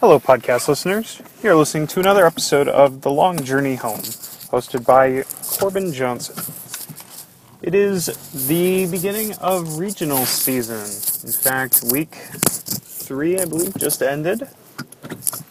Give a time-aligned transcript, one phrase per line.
[0.00, 1.22] Hello, podcast listeners.
[1.42, 5.24] You're listening to another episode of The Long Journey Home, hosted by
[5.58, 6.36] Corbin Johnson.
[7.62, 8.08] It is
[8.46, 10.80] the beginning of regional season.
[11.26, 14.46] In fact, week three, I believe, just ended.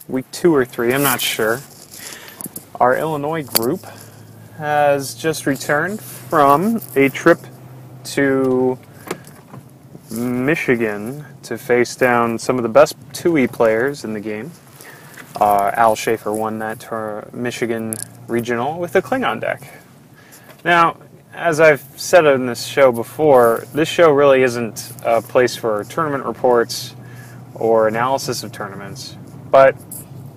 [0.06, 1.60] Week two or three, I'm not sure.
[2.78, 3.84] Our Illinois group
[4.58, 7.40] has just returned from a trip
[8.14, 8.78] to
[10.16, 14.50] Michigan to face down some of the best 2E players in the game.
[15.40, 17.94] Uh, Al Schaefer won that Michigan
[18.26, 19.62] regional with a Klingon deck.
[20.64, 20.96] Now,
[21.34, 26.24] as I've said in this show before, this show really isn't a place for tournament
[26.24, 26.94] reports
[27.54, 29.16] or analysis of tournaments,
[29.50, 29.76] but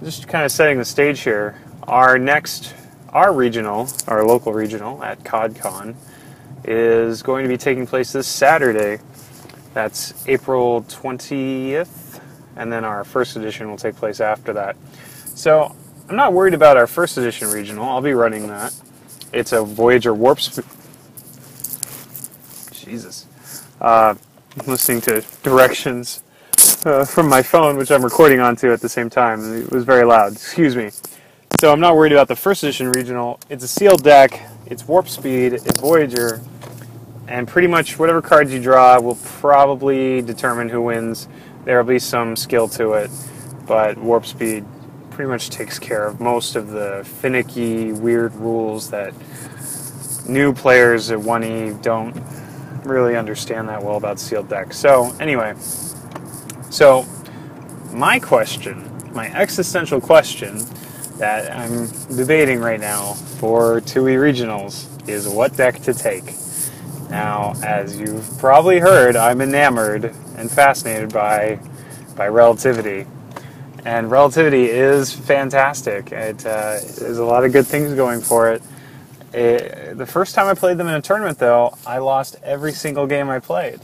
[0.04, 1.60] just kind of setting the stage here.
[1.84, 2.74] Our next,
[3.10, 5.96] our regional, our local regional at CODCON,
[6.66, 9.00] is going to be taking place this Saturday
[9.74, 12.22] that's April 20th,
[12.56, 14.76] and then our first edition will take place after that.
[15.36, 15.76] So
[16.10, 17.86] I'm not worried about our first edition regional.
[17.86, 18.74] I'll be running that.
[19.32, 20.42] It's a Voyager Warp.
[20.42, 20.66] speed.
[22.72, 23.28] Jesus.
[23.80, 24.16] Uh,
[24.60, 26.24] I'm listening to directions
[26.86, 29.62] uh, from my phone, which I'm recording onto at the same time.
[29.62, 30.34] It was very loud.
[30.34, 30.90] Excuse me.
[31.60, 33.40] So I'm not worried about the first edition regional.
[33.50, 34.42] It's a sealed deck.
[34.66, 35.54] It's warp speed.
[35.54, 36.42] It's Voyager
[37.30, 41.28] and pretty much whatever cards you draw will probably determine who wins.
[41.64, 43.12] There will be some skill to it,
[43.68, 44.66] but warp speed
[45.12, 49.14] pretty much takes care of most of the finicky, weird rules that
[50.28, 52.20] new players at 1E don't
[52.84, 54.78] really understand that well about sealed decks.
[54.78, 55.54] So, anyway,
[56.72, 57.06] so
[57.92, 60.64] my question, my existential question
[61.20, 66.34] that I'm debating right now for 2E regionals is what deck to take.
[67.10, 70.06] Now, as you've probably heard, I'm enamored
[70.38, 71.60] and fascinated by
[72.16, 73.08] by relativity,
[73.86, 76.12] and relativity is fantastic.
[76.12, 78.62] It uh, there's a lot of good things going for it.
[79.34, 79.98] it.
[79.98, 83.30] The first time I played them in a tournament, though, I lost every single game
[83.30, 83.80] I played,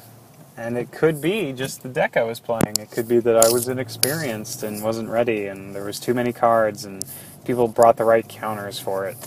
[0.55, 2.75] and it could be just the deck I was playing.
[2.79, 6.31] It could be that I was inexperienced and wasn't ready, and there was too many
[6.31, 7.03] cards, and
[7.43, 9.17] people brought the right counters for it.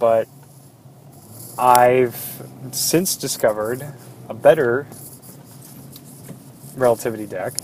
[0.00, 0.26] But
[1.58, 2.42] I've
[2.72, 3.84] since discovered
[4.28, 4.86] a better
[6.76, 7.54] relativity deck.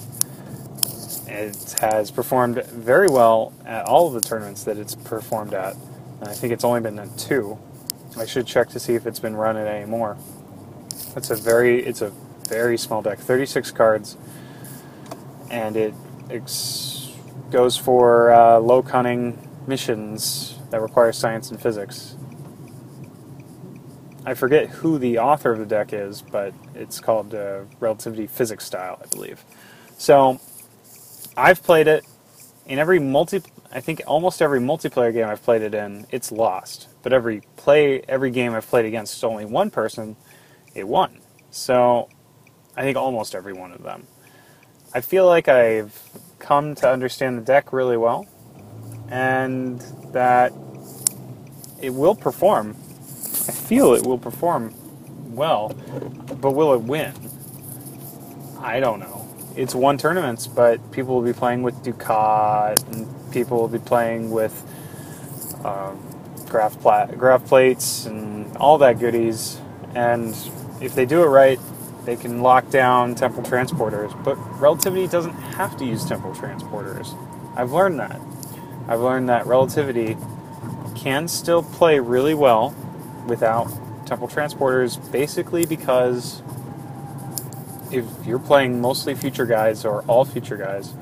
[1.26, 5.76] It has performed very well at all of the tournaments that it's performed at.
[6.21, 7.59] I think it's only been at two.
[8.19, 10.19] I should check to see if it's been run at any more.
[11.16, 12.12] It's a very it's a
[12.49, 14.16] very small deck, 36 cards,
[15.50, 15.94] and it
[16.31, 17.10] ex-
[17.50, 22.16] goes for uh, low cunning missions that require science and physics.
[24.25, 28.65] I forget who the author of the deck is, but it's called uh, Relativity Physics
[28.65, 29.43] Style, I believe.
[29.97, 30.41] So
[31.37, 32.05] I've played it
[32.67, 33.43] in every multi.
[33.73, 36.89] I think almost every multiplayer game I've played it in, it's lost.
[37.03, 40.17] But every play, every game I've played against only one person,
[40.75, 41.21] it won.
[41.50, 42.09] So
[42.77, 44.06] I think almost every one of them.
[44.95, 45.99] I feel like I've
[46.39, 48.27] come to understand the deck really well,
[49.11, 49.81] and
[50.12, 50.53] that
[51.81, 52.77] it will perform
[53.49, 54.75] I feel it will perform
[55.35, 55.71] well,
[56.41, 57.15] but will it win?
[58.61, 59.27] I don't know.
[59.57, 64.31] It's won tournaments, but people will be playing with Dukat, and people will be playing
[64.31, 64.53] with
[65.65, 65.99] um,
[66.47, 69.59] graph, graph plates and all that goodies.
[69.95, 70.37] And
[70.83, 71.59] if they do it right,
[72.05, 74.13] they can lock down temporal transporters.
[74.25, 77.17] But relativity doesn't have to use temporal transporters.
[77.57, 78.21] I've learned that.
[78.89, 80.19] I've learned that relativity
[80.95, 82.75] can still play really well
[83.28, 83.69] without
[84.06, 86.43] temporal transporters basically because
[87.91, 90.93] if you're playing mostly future guys or all future guys,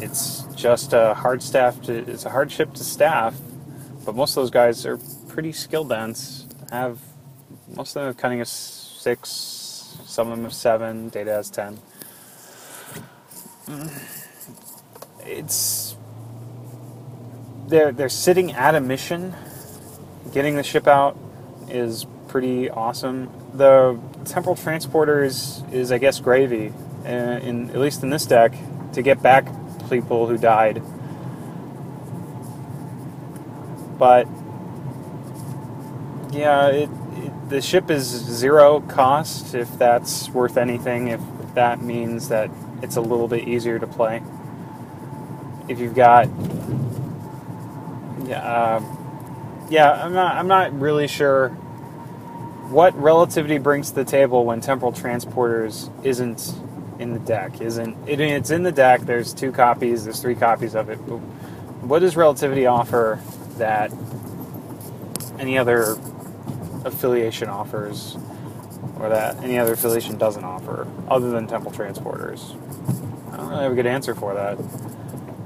[0.00, 3.34] it's just a hard staff to it's a hard ship to staff,
[4.04, 4.98] but most of those guys are
[5.28, 6.46] pretty skill dense.
[6.70, 7.00] Have
[7.68, 9.28] most of them have cunning of six,
[10.04, 11.78] some of them have seven, data has ten.
[15.24, 15.96] It's
[17.68, 19.34] they're they're sitting at a mission
[20.32, 21.16] getting the ship out
[21.68, 23.30] is pretty awesome.
[23.54, 26.72] The temporal transporter is, is I guess, gravy,
[27.04, 28.54] uh, in at least in this deck,
[28.92, 29.46] to get back
[29.88, 30.82] people who died.
[33.98, 34.26] But
[36.32, 41.08] yeah, it, it, the ship is zero cost if that's worth anything.
[41.08, 41.20] If
[41.54, 42.50] that means that
[42.82, 44.22] it's a little bit easier to play.
[45.68, 46.28] If you've got
[48.26, 48.40] yeah.
[48.40, 49.03] Uh,
[49.70, 50.36] yeah, I'm not.
[50.36, 51.50] I'm not really sure
[52.70, 56.54] what relativity brings to the table when temporal transporters isn't
[56.98, 60.74] in the deck isn't it, it's in the deck there's two copies there's three copies
[60.74, 60.98] of it.
[61.06, 61.18] But
[61.82, 63.20] what does relativity offer
[63.58, 63.92] that
[65.38, 65.96] any other
[66.84, 68.16] affiliation offers
[68.98, 72.56] or that any other affiliation doesn't offer other than temporal transporters?
[73.32, 74.56] I don't really have a good answer for that.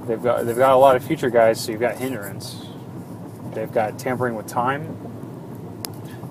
[0.06, 2.68] They've got they've got a lot of future guys so you've got hindrance
[3.59, 4.97] they've got tampering with time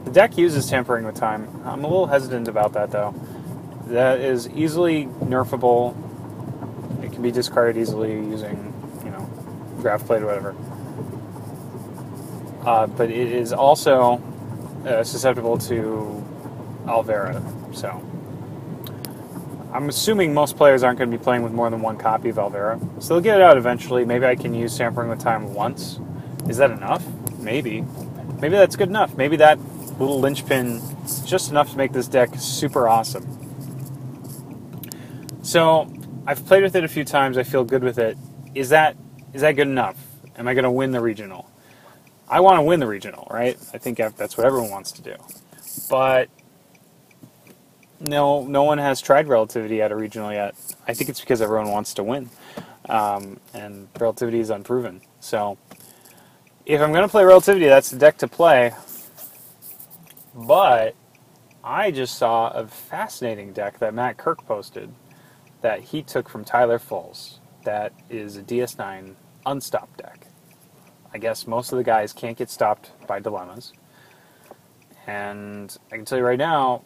[0.05, 3.13] the deck uses tampering with time i'm a little hesitant about that though
[3.89, 5.95] that is easily nerfable.
[7.03, 9.29] It can be discarded easily using, you know,
[9.79, 10.55] graph plate or whatever.
[12.65, 14.21] Uh, but it is also
[14.85, 16.23] uh, susceptible to
[16.85, 17.41] Alvera.
[17.73, 17.89] So
[19.73, 22.35] I'm assuming most players aren't going to be playing with more than one copy of
[22.35, 22.79] Alvera.
[23.01, 24.03] So they'll get it out eventually.
[24.03, 25.99] Maybe I can use tampering with time once.
[26.49, 27.05] Is that enough?
[27.47, 27.81] Maybe.
[28.41, 29.15] Maybe that's good enough.
[29.15, 29.57] Maybe that
[29.99, 33.25] little linchpin is just enough to make this deck super awesome.
[35.43, 35.89] So
[36.25, 37.37] I've played with it a few times.
[37.37, 38.17] I feel good with it.
[38.53, 38.97] Is that
[39.31, 39.95] is that good enough?
[40.37, 41.49] Am I going to win the regional?
[42.27, 43.57] I want to win the regional, right?
[43.73, 45.15] I think that's what everyone wants to do.
[45.89, 46.27] But
[48.01, 50.53] no, no one has tried relativity at a regional yet.
[50.85, 52.29] I think it's because everyone wants to win,
[52.89, 54.99] um, and relativity is unproven.
[55.21, 55.57] So
[56.67, 58.73] if I'm going to play relativity, that's the deck to play.
[60.35, 60.95] But
[61.63, 64.93] I just saw a fascinating deck that Matt Kirk posted
[65.61, 67.39] that he took from Tyler Fulls.
[67.63, 69.15] That is a DS9
[69.45, 70.27] unstopped deck.
[71.13, 73.71] I guess most of the guys can't get stopped by dilemmas.
[75.07, 76.83] And I can tell you right now,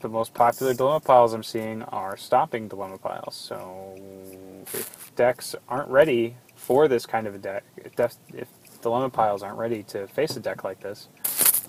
[0.00, 3.36] the most popular dilemma piles I'm seeing are stopping dilemma piles.
[3.36, 3.94] So
[4.74, 8.48] if decks aren't ready for this kind of a deck, if, def- if
[8.82, 11.08] dilemma piles aren't ready to face a deck like this,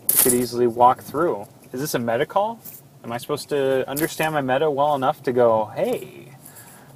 [0.02, 1.48] you could easily walk through.
[1.72, 2.60] Is this a meta call?
[3.04, 6.30] Am I supposed to understand my meta well enough to go, hey,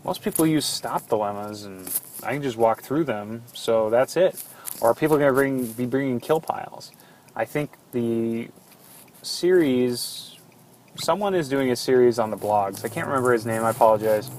[0.04, 1.90] most people use stop dilemmas and
[2.24, 4.44] I can just walk through them, so that's it.
[4.82, 6.92] Or are people going to bring, be bringing kill piles?
[7.36, 8.50] I think the
[9.22, 10.38] series,
[10.96, 12.84] someone is doing a series on the blogs.
[12.84, 14.30] I can't remember his name, I apologize.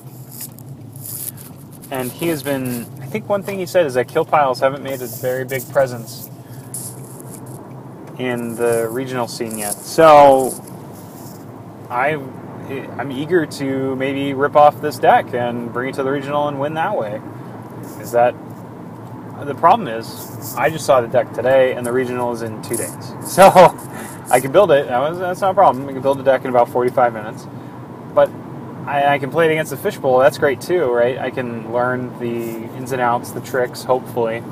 [1.90, 5.00] And he has been, think one thing he said is that kill piles haven't made
[5.00, 6.28] a very big presence
[8.18, 9.74] in the regional scene yet.
[9.74, 10.50] So
[11.88, 12.14] I
[12.98, 16.58] I'm eager to maybe rip off this deck and bring it to the regional and
[16.58, 17.22] win that way.
[18.00, 18.34] Is that
[19.44, 19.86] the problem?
[19.86, 23.48] Is I just saw the deck today and the regional is in two days, so
[24.28, 24.88] I can build it.
[24.88, 25.88] That's not a problem.
[25.88, 27.46] I can build the deck in about 45 minutes,
[28.12, 28.28] but
[28.86, 30.18] I, I can play it against the fishbowl.
[30.18, 31.18] That's great too, right?
[31.18, 34.42] I can learn the ins and outs, the tricks, hopefully.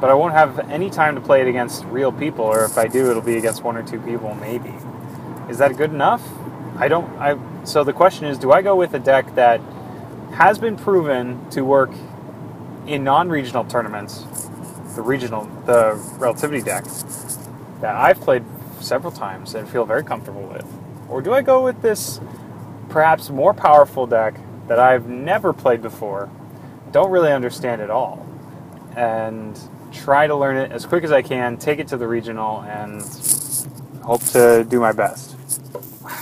[0.00, 2.86] But I won't have any time to play it against real people, or if I
[2.86, 4.72] do, it'll be against one or two people, maybe.
[5.48, 6.22] Is that good enough?
[6.76, 7.08] I don't.
[7.18, 9.60] I so the question is, do I go with a deck that
[10.32, 11.90] has been proven to work
[12.86, 14.24] in non-regional tournaments,
[14.94, 16.84] the regional, the relativity deck
[17.80, 18.44] that I've played
[18.80, 20.66] several times and feel very comfortable with,
[21.08, 22.20] or do I go with this
[22.88, 24.34] perhaps more powerful deck
[24.68, 26.30] that I've never played before,
[26.92, 28.26] don't really understand at all,
[28.96, 29.58] and
[29.92, 33.02] try to learn it as quick as I can, take it to the regional, and
[34.02, 35.36] hope to do my best.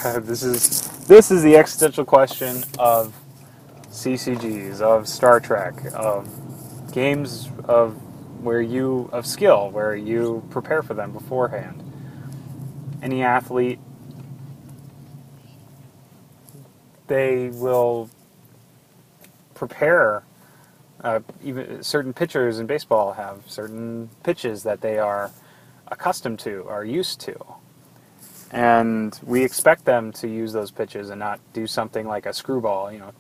[0.20, 3.14] this is this is the existential question of
[3.90, 6.28] CCGs, of Star Trek, of
[6.92, 7.94] games of
[8.42, 11.82] where you of skill, where you prepare for them beforehand.
[13.02, 13.78] Any athlete,
[17.06, 18.10] they will
[19.54, 20.24] prepare.
[21.02, 25.30] Uh, even certain pitchers in baseball have certain pitches that they are
[25.88, 27.36] accustomed to, are used to
[28.50, 32.92] and we expect them to use those pitches and not do something like a screwball.
[32.92, 33.12] You know,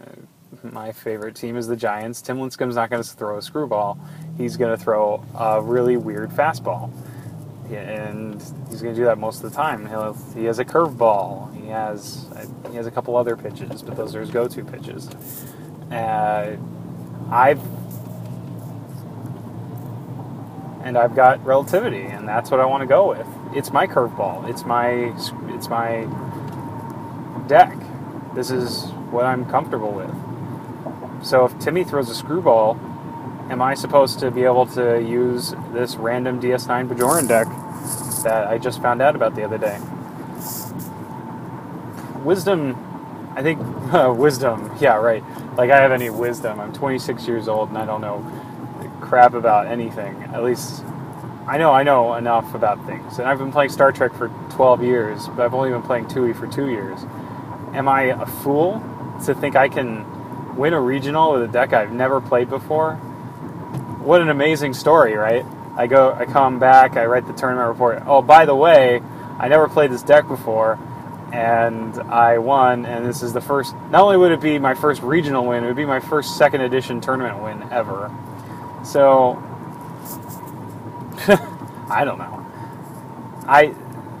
[0.00, 2.20] uh, my favorite team is the Giants.
[2.22, 3.98] Tim Lincecum's not going to throw a screwball;
[4.36, 6.90] he's going to throw a really weird fastball,
[7.72, 8.34] and
[8.68, 9.86] he's going to do that most of the time.
[9.86, 11.54] He'll, he has a curveball.
[11.60, 12.26] He has
[12.70, 15.08] he has a couple other pitches, but those are his go-to pitches.
[15.90, 16.56] Uh,
[17.30, 17.60] I've
[20.82, 24.48] and I've got relativity, and that's what I want to go with it's my curveball.
[24.48, 25.14] It's my
[25.54, 26.06] it's my
[27.46, 27.76] deck.
[28.34, 30.10] This is what I'm comfortable with.
[31.24, 32.74] So if Timmy throws a screwball,
[33.50, 37.46] am I supposed to be able to use this random DS9 Bajoran deck
[38.24, 39.78] that I just found out about the other day?
[42.24, 42.76] Wisdom,
[43.36, 43.60] I think
[43.92, 44.70] uh, wisdom.
[44.80, 45.22] Yeah, right.
[45.56, 46.60] Like I have any wisdom.
[46.60, 48.24] I'm 26 years old and I don't know
[49.00, 50.14] crap about anything.
[50.32, 50.82] At least
[51.46, 54.82] I know I know enough about things, and I've been playing Star Trek for 12
[54.82, 57.00] years, but I've only been playing 2E for two years.
[57.74, 58.82] Am I a fool
[59.26, 63.00] to think I can win a regional with a deck I've never played before.
[64.04, 65.46] What an amazing story, right?
[65.78, 68.02] I go, I come back, I write the tournament report.
[68.04, 69.00] Oh, by the way,
[69.38, 70.78] I never played this deck before,
[71.32, 72.84] and I won.
[72.84, 73.74] And this is the first.
[73.90, 76.60] Not only would it be my first regional win, it would be my first second
[76.60, 78.14] edition tournament win ever.
[78.84, 79.42] So,
[81.88, 82.46] I don't know.
[83.48, 83.74] I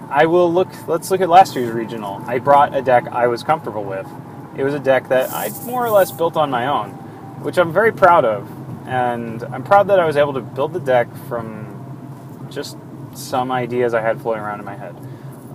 [0.08, 0.68] I will look.
[0.88, 2.22] Let's look at last year's regional.
[2.26, 4.08] I brought a deck I was comfortable with.
[4.56, 6.92] It was a deck that I more or less built on my own,
[7.42, 8.63] which I'm very proud of.
[8.86, 12.76] And I'm proud that I was able to build the deck from just
[13.14, 14.94] some ideas I had floating around in my head.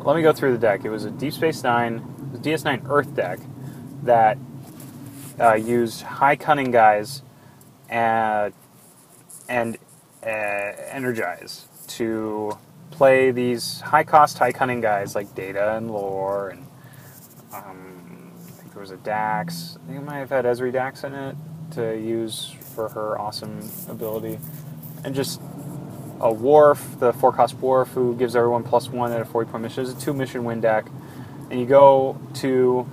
[0.04, 0.86] Let me go through the deck.
[0.86, 2.02] It was a Deep Space Nine,
[2.42, 3.40] DS9 Earth deck
[4.04, 4.38] that
[5.40, 7.22] uh, used high cunning guys
[7.90, 8.54] and,
[9.48, 9.78] and
[10.24, 12.58] uh, energize to
[12.92, 16.66] play these high cost, high cunning guys like Data and Lore, and
[17.54, 19.78] um, I think there was a Dax.
[19.82, 21.36] I think it might have had Ezri Dax in it
[21.72, 23.60] to use for her awesome
[23.90, 24.40] ability,
[25.04, 25.42] and just
[26.22, 29.64] a Worf, the four cost Worf, who gives everyone plus one at a 40 point
[29.64, 29.84] mission.
[29.84, 30.86] It's a two mission win deck,
[31.50, 32.88] and you go to.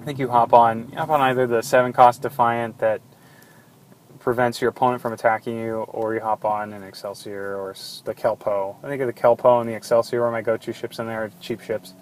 [0.00, 3.02] I think you hop on, you hop on either the seven cost Defiant that
[4.18, 7.74] prevents your opponent from attacking you, or you hop on an Excelsior or
[8.04, 8.76] the Kelpo.
[8.82, 11.60] I think of the Kelpo and the Excelsior are my go-to ships in there, cheap
[11.60, 11.94] ships.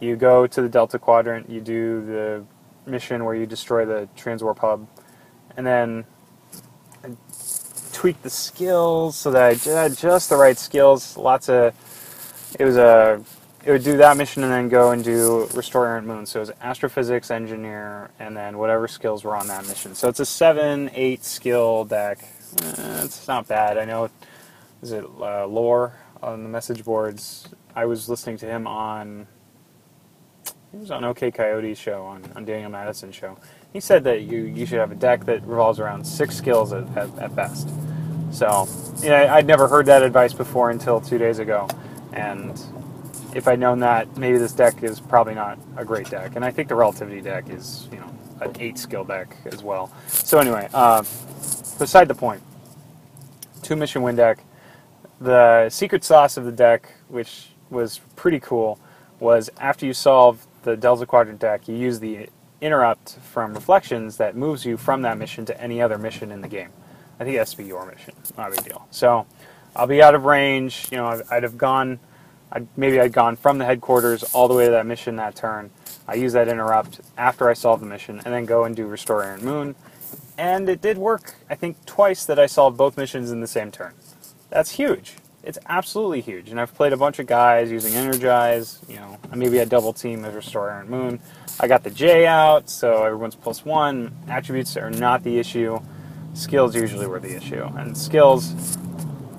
[0.00, 2.44] You go to the Delta Quadrant, you do the
[2.88, 4.86] mission where you destroy the Transwarp hub,
[5.56, 6.04] and then
[7.92, 11.16] tweak the skills so that I had just the right skills.
[11.16, 11.74] Lots of
[12.58, 13.20] it was a
[13.64, 16.24] it would do that mission and then go and do Restore Errant Moon.
[16.26, 19.94] So it was Astrophysics, Engineer, and then whatever skills were on that mission.
[19.94, 22.20] So it's a 7, 8 skill deck.
[22.62, 23.76] Eh, it's not bad.
[23.76, 24.08] I know,
[24.80, 27.48] is it uh, Lore on the message boards?
[27.74, 29.26] I was listening to him on,
[30.72, 33.36] he was on OK Coyote's show, on, on Daniel Madison's show.
[33.72, 36.84] He said that you, you should have a deck that revolves around six skills at,
[36.96, 37.68] at, at best.
[38.32, 38.68] So,
[39.02, 41.68] yeah, I'd never heard that advice before until two days ago.
[42.12, 42.60] And
[43.34, 46.36] if I'd known that, maybe this deck is probably not a great deck.
[46.36, 48.10] And I think the Relativity deck is, you know,
[48.40, 49.92] an eight skill deck as well.
[50.06, 51.02] So anyway, uh,
[51.78, 52.42] beside the point,
[53.62, 54.44] two mission win deck.
[55.20, 58.78] The secret sauce of the deck, which was pretty cool,
[59.20, 62.28] was after you solve the Delta Quadrant deck, you use the
[62.60, 66.48] interrupt from Reflections that moves you from that mission to any other mission in the
[66.48, 66.70] game.
[67.20, 68.14] I think it has to be your mission.
[68.36, 68.86] Not a big deal.
[68.90, 69.26] So
[69.74, 70.88] I'll be out of range.
[70.90, 71.98] You know, I'd have gone
[72.50, 75.70] I'd, maybe I'd gone from the headquarters all the way to that mission that turn.
[76.06, 79.22] I use that interrupt after I solve the mission, and then go and do Restore
[79.22, 79.74] Errant Moon.
[80.38, 83.70] And it did work, I think, twice that I solved both missions in the same
[83.70, 83.92] turn.
[84.48, 85.16] That's huge.
[85.48, 86.50] It's absolutely huge.
[86.50, 88.80] And I've played a bunch of guys using Energize.
[88.86, 91.20] You know, maybe I double team as Restore Errant Moon.
[91.58, 94.14] I got the J out, so everyone's plus one.
[94.28, 95.80] Attributes are not the issue.
[96.34, 97.64] Skills usually were the issue.
[97.64, 98.76] And skills,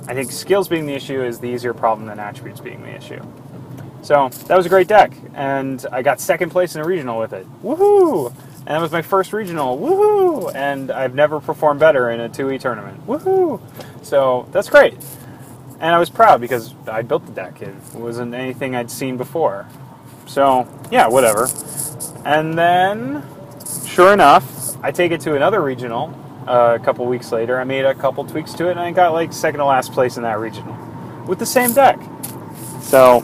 [0.08, 3.22] I think skills being the issue is the easier problem than attributes being the issue.
[4.02, 7.34] So that was a great deck, and I got second place in a regional with
[7.34, 7.46] it.
[7.62, 8.34] Woohoo!
[8.60, 9.78] And that was my first regional.
[9.78, 10.56] Woohoo!
[10.56, 13.06] And I've never performed better in a 2e tournament.
[13.06, 13.62] Woohoo!
[14.02, 14.96] So that's great.
[15.80, 17.62] And I was proud because I built the deck.
[17.62, 19.66] It wasn't anything I'd seen before.
[20.26, 21.48] So, yeah, whatever.
[22.26, 23.24] And then,
[23.88, 26.14] sure enough, I take it to another regional
[26.48, 27.60] uh, a couple weeks later.
[27.60, 30.18] I made a couple tweaks to it, and I got like second to last place
[30.18, 30.76] in that regional
[31.26, 32.00] with the same deck.
[32.82, 33.22] So,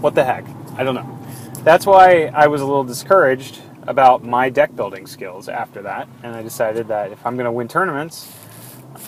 [0.00, 0.44] what the heck?
[0.76, 1.18] I don't know.
[1.62, 6.34] That's why I was a little discouraged about my deck building skills after that, and
[6.34, 8.32] I decided that if I'm going to win tournaments,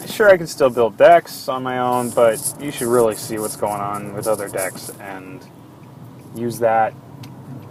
[0.07, 3.57] sure I can still build decks on my own, but you should really see what's
[3.57, 5.47] going on with other decks and
[6.35, 6.95] use that.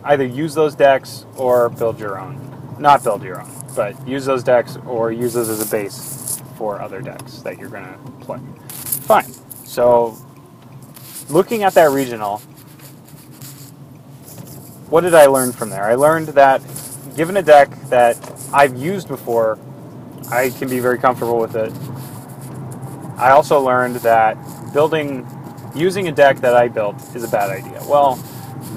[0.03, 2.75] Either use those decks or build your own.
[2.79, 6.81] Not build your own but use those decks or use those as a base for
[6.81, 8.37] other decks that you're going to play.
[8.67, 9.31] Fine.
[9.65, 10.17] So,
[11.29, 12.39] looking at that regional,
[14.89, 15.83] what did I learn from there?
[15.83, 16.61] I learned that
[17.15, 18.17] given a deck that
[18.51, 19.57] I've used before,
[20.29, 21.71] I can be very comfortable with it.
[23.19, 24.37] I also learned that
[24.73, 25.27] building,
[25.75, 27.83] using a deck that I built is a bad idea.
[27.85, 28.17] Well,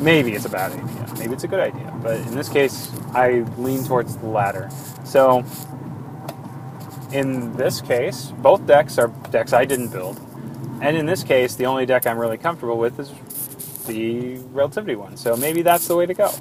[0.00, 1.14] maybe it's a bad idea.
[1.18, 1.96] Maybe it's a good idea.
[2.02, 4.68] But in this case, I lean towards the latter.
[5.04, 5.44] So,
[7.12, 10.20] in this case, both decks are decks I didn't build.
[10.80, 13.12] And in this case, the only deck I'm really comfortable with is
[13.86, 15.16] the Relativity one.
[15.16, 16.32] So maybe that's the way to go.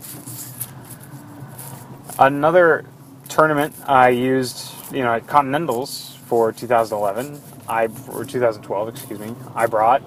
[2.17, 2.86] Another
[3.29, 7.39] tournament I used, you know, at Continentals for 2011,
[7.72, 10.04] I or 2012, excuse me, I brought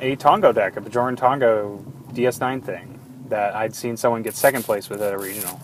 [0.00, 1.80] a Tongo deck, a Bajoran Tongo
[2.12, 5.60] DS9 thing that I'd seen someone get second place with at a regional.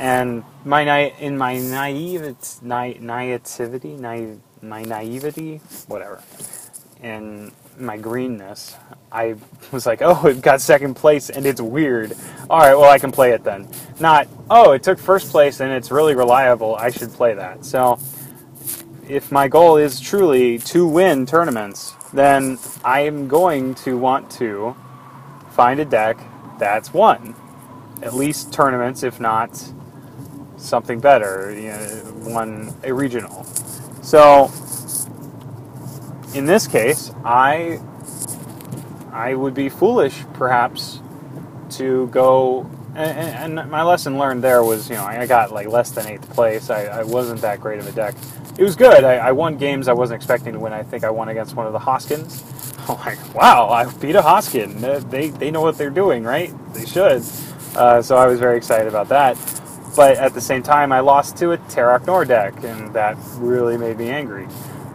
[0.00, 6.22] And my in my naive na- naivety, naive, my naivety, whatever,
[7.02, 8.74] and my greenness,
[9.12, 9.34] I
[9.70, 12.14] was like, oh, it got second place and it's weird.
[12.48, 13.68] All right, well, I can play it then.
[14.00, 16.74] Not, oh, it took first place and it's really reliable.
[16.74, 17.66] I should play that.
[17.66, 17.98] So,
[19.08, 24.76] if my goal is truly to win tournaments, then I am going to want to
[25.50, 26.18] find a deck
[26.58, 27.34] that's won.
[28.02, 29.72] At least tournaments, if not
[30.56, 33.44] something better, you know, won a regional.
[34.02, 34.52] So,
[36.34, 37.80] in this case, I
[39.10, 41.00] I would be foolish, perhaps,
[41.70, 42.70] to go.
[42.94, 46.28] And, and, my lesson learned there was, you know, I got like less than eighth
[46.30, 46.68] place.
[46.70, 48.14] I, I wasn't that great of a deck.
[48.58, 49.04] It was good.
[49.04, 50.72] I, I, won games I wasn't expecting to win.
[50.72, 52.42] I think I won against one of the Hoskins.
[52.88, 54.80] I'm like, wow, I beat a Hoskin.
[55.08, 56.52] They, they know what they're doing, right?
[56.74, 57.22] They should.
[57.76, 59.36] Uh, so I was very excited about that.
[59.94, 63.76] But at the same time, I lost to a Terok Nor deck, and that really
[63.76, 64.48] made me angry.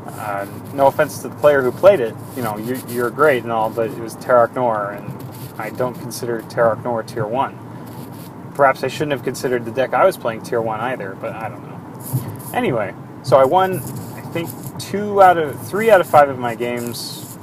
[0.07, 3.51] Uh, no offense to the player who played it, you know, you, are great and
[3.51, 8.51] all, but it was Terok Nor, and I don't consider Terok Nor Tier 1.
[8.55, 11.47] Perhaps I shouldn't have considered the deck I was playing Tier 1 either, but I
[11.47, 12.51] don't know.
[12.53, 13.77] Anyway, so I won,
[14.15, 14.49] I think,
[14.79, 17.35] two out of three out of five of my games.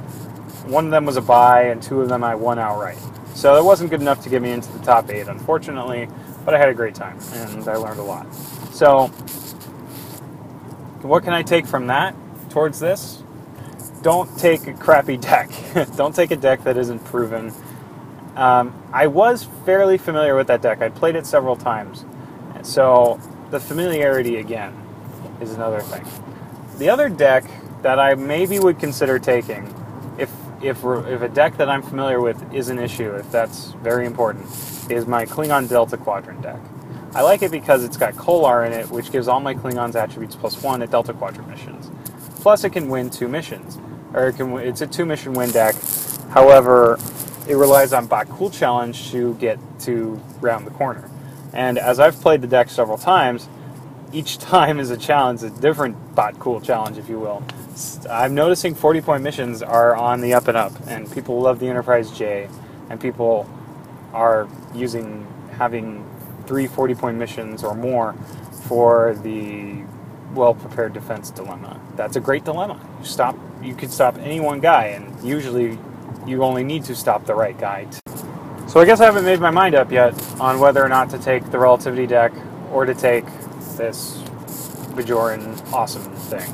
[0.65, 2.99] One of them was a buy, and two of them I won outright.
[3.33, 6.07] So it wasn't good enough to get me into the top eight, unfortunately,
[6.45, 8.31] but I had a great time, and I learned a lot.
[8.73, 9.07] So,
[11.01, 12.15] what can I take from that?
[12.51, 13.23] towards this,
[14.01, 15.49] don't take a crappy deck.
[15.95, 17.51] don't take a deck that isn't proven.
[18.35, 20.81] Um, I was fairly familiar with that deck.
[20.81, 22.05] I played it several times.
[22.63, 23.19] So
[23.49, 24.77] the familiarity again
[25.41, 26.05] is another thing.
[26.77, 27.43] The other deck
[27.81, 29.73] that I maybe would consider taking,
[30.17, 30.31] if
[30.61, 34.45] if if a deck that I'm familiar with is an issue, if that's very important,
[34.89, 36.59] is my Klingon Delta Quadrant deck.
[37.13, 40.35] I like it because it's got Kolar in it, which gives all my Klingons attributes
[40.35, 41.91] plus one at Delta Quadrant missions.
[42.39, 43.77] Plus, it can win two missions,
[44.13, 44.57] or it can.
[44.59, 45.75] It's a two mission win deck.
[46.29, 46.97] However,
[47.47, 51.09] it relies on Cool Challenge to get to round the corner.
[51.53, 53.49] And as I've played the deck several times,
[54.13, 57.43] each time is a challenge, a different Bot Cool Challenge, if you will.
[58.09, 61.67] I'm noticing 40 point missions are on the up and up, and people love the
[61.67, 62.49] Enterprise J,
[62.89, 63.49] and people
[64.13, 65.25] are using
[65.57, 66.05] having
[66.45, 68.13] three 40 point missions or more
[68.67, 69.83] for the
[70.33, 71.79] well prepared defense dilemma.
[71.95, 72.79] That's a great dilemma.
[72.99, 75.77] You stop you could stop any one guy and usually
[76.25, 77.87] you only need to stop the right guy.
[78.67, 81.19] So I guess I haven't made my mind up yet on whether or not to
[81.19, 82.31] take the relativity deck
[82.71, 83.25] or to take
[83.77, 84.17] this
[84.95, 86.51] Bajoran awesome thing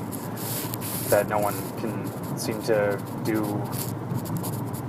[1.09, 3.43] that no one can seem to do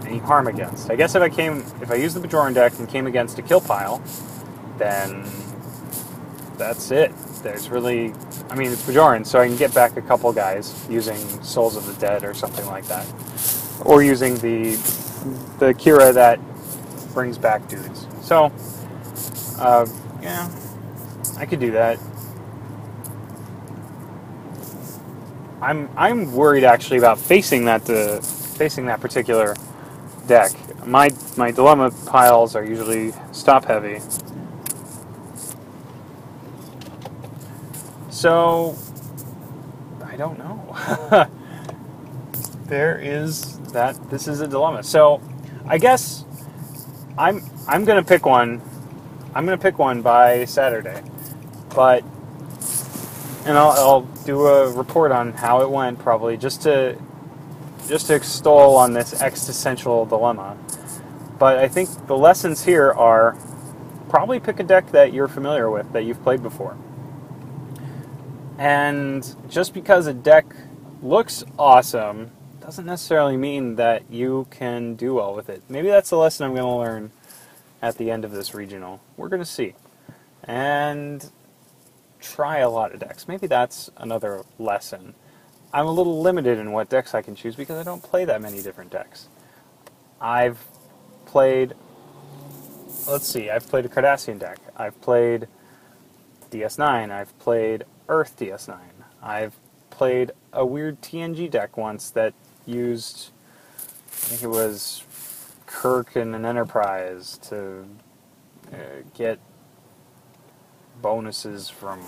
[0.06, 0.90] any harm against.
[0.90, 3.42] I guess if I came if I used the Bajoran deck and came against a
[3.42, 4.02] kill pile,
[4.78, 5.24] then
[6.56, 7.14] that's it.
[7.42, 8.12] There's really
[8.50, 11.86] I mean, it's Bajoran, so I can get back a couple guys using Souls of
[11.86, 13.06] the Dead or something like that,
[13.84, 14.76] or using the
[15.58, 16.40] the Kira that
[17.12, 18.06] brings back dudes.
[18.22, 18.50] So,
[19.58, 19.86] uh,
[20.22, 20.50] yeah,
[21.36, 21.98] I could do that.
[25.62, 28.20] I'm I'm worried actually about facing that the
[28.58, 29.56] facing that particular
[30.26, 30.52] deck.
[30.86, 34.00] My my dilemma piles are usually stop heavy,
[38.18, 38.76] So,
[40.04, 41.28] I don't know.
[42.66, 44.10] there is that.
[44.10, 44.82] This is a dilemma.
[44.82, 45.22] So,
[45.66, 46.24] I guess
[47.16, 48.60] I'm I'm gonna pick one.
[49.36, 51.02] I'm gonna pick one by Saturday,
[51.76, 52.02] but
[53.48, 56.98] and I'll, I'll do a report on how it went probably just to
[57.88, 60.56] just to extol on this existential dilemma.
[61.38, 63.36] But I think the lessons here are
[64.10, 66.76] probably pick a deck that you're familiar with that you've played before.
[68.58, 70.44] And just because a deck
[71.02, 75.62] looks awesome doesn't necessarily mean that you can do well with it.
[75.70, 77.12] Maybe that's the lesson I'm going to learn
[77.80, 79.00] at the end of this regional.
[79.16, 79.74] We're going to see.
[80.44, 81.30] And
[82.20, 83.28] try a lot of decks.
[83.28, 85.14] Maybe that's another lesson.
[85.72, 88.40] I'm a little limited in what decks I can choose because I don't play that
[88.40, 89.28] many different decks.
[90.20, 90.58] I've
[91.26, 91.74] played,
[93.06, 94.58] let's see, I've played a Cardassian deck.
[94.76, 95.46] I've played
[96.50, 97.10] DS9.
[97.10, 98.78] I've played Earth DS9.
[99.22, 99.56] I've
[99.90, 102.32] played a weird TNG deck once that
[102.64, 103.30] used,
[104.06, 105.04] I think it was
[105.66, 107.86] Kirk and an Enterprise to
[108.72, 108.76] uh,
[109.14, 109.38] get
[111.02, 112.00] bonuses from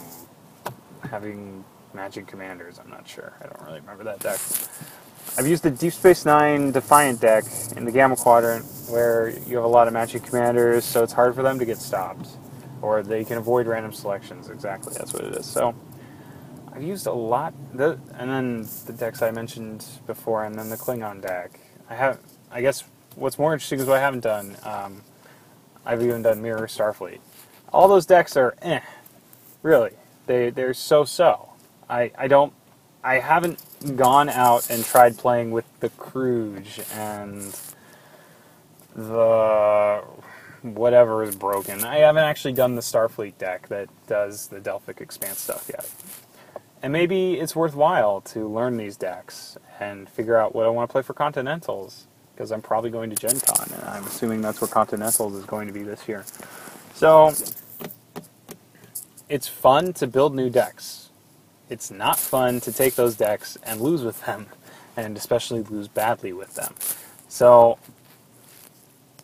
[1.08, 2.78] having matching commanders.
[2.78, 3.32] I'm not sure.
[3.40, 4.40] I don't really remember that deck.
[5.38, 7.44] I've used the Deep Space Nine Defiant deck
[7.76, 11.34] in the Gamma Quadrant where you have a lot of matching commanders, so it's hard
[11.34, 12.28] for them to get stopped,
[12.82, 14.48] or they can avoid random selections.
[14.50, 15.46] Exactly, that's what it is.
[15.46, 15.74] So
[16.72, 20.76] I've used a lot, the, and then the decks I mentioned before, and then the
[20.76, 21.60] Klingon deck.
[21.88, 22.18] I have,
[22.50, 24.56] I guess, what's more interesting is what I haven't done.
[24.64, 25.02] Um,
[25.86, 27.20] I've even done Mirror Starfleet.
[27.72, 28.80] All those decks are eh,
[29.62, 29.92] really.
[30.26, 31.50] They they're so so.
[31.88, 32.52] I I don't
[33.04, 37.56] I haven't gone out and tried playing with the Kruge and
[38.94, 40.02] the
[40.62, 41.84] whatever is broken.
[41.84, 45.90] I haven't actually done the Starfleet deck that does the Delphic Expanse stuff yet.
[46.82, 50.92] And maybe it's worthwhile to learn these decks and figure out what I want to
[50.92, 54.68] play for Continentals because I'm probably going to Gen Con and I'm assuming that's where
[54.68, 56.24] Continentals is going to be this year.
[57.00, 57.32] So
[59.28, 61.00] it's fun to build new decks
[61.70, 64.46] it's not fun to take those decks and lose with them,
[64.96, 66.74] and especially lose badly with them.
[67.28, 67.78] So,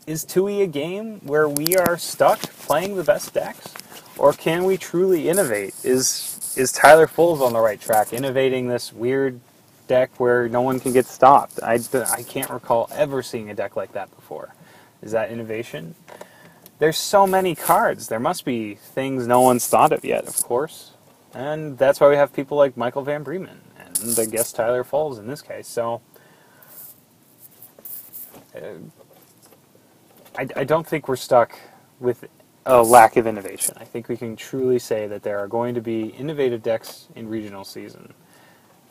[0.07, 3.75] is 2E a game where we are stuck playing the best decks,
[4.17, 5.75] or can we truly innovate?
[5.83, 9.41] Is is Tyler Fulls on the right track, innovating this weird
[9.89, 11.61] deck where no one can get stopped?
[11.63, 14.55] I, I can't recall ever seeing a deck like that before.
[15.03, 15.95] Is that innovation?
[16.79, 18.09] There's so many cards.
[18.09, 20.93] There must be things no one's thought of yet, of course.
[21.35, 23.61] And that's why we have people like Michael Van Bremen
[24.01, 25.69] and I guess Tyler Fulls in this case.
[25.69, 26.01] So
[28.55, 28.61] uh,
[30.39, 31.59] I, I don't think we're stuck
[32.01, 32.27] with
[32.67, 33.77] a lack of innovation.
[33.79, 37.29] I think we can truly say that there are going to be innovative decks in
[37.29, 38.13] regional season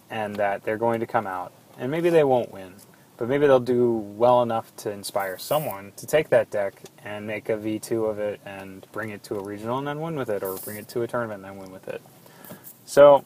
[0.10, 1.52] and that they're going to come out.
[1.78, 2.76] And maybe they won't win,
[3.18, 7.50] but maybe they'll do well enough to inspire someone to take that deck and make
[7.50, 10.44] a V2 of it and bring it to a regional and then win with it,
[10.44, 12.02] or bring it to a tournament and then win with it.
[12.86, 13.24] So,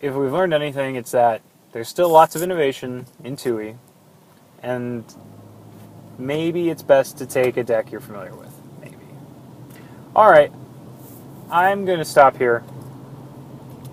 [0.00, 3.76] if we've learned anything, it's that there's still lots of innovation in 2E,
[4.62, 5.04] and
[6.18, 8.52] maybe it's best to take a deck you're familiar with.
[8.80, 8.96] Maybe.
[10.16, 10.52] All right,
[11.50, 12.64] I'm going to stop here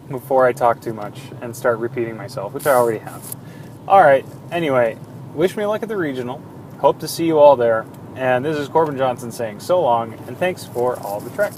[0.10, 3.36] before I talk too much and start repeating myself, which I already have.
[3.92, 4.98] All right, anyway,
[5.34, 6.42] wish me luck at the regional.
[6.80, 7.86] Hope to see you all there.
[8.16, 11.52] And this is Corbin Johnson saying so long, and thanks for all the trek.